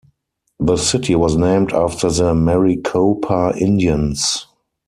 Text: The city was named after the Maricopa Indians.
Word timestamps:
The 0.59 0.77
city 0.77 1.13
was 1.13 1.35
named 1.37 1.73
after 1.73 2.09
the 2.09 2.33
Maricopa 2.33 3.53
Indians. 3.55 4.47